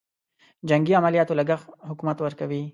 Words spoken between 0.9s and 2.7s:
عملیاتو لګښت حکومت ورکوي.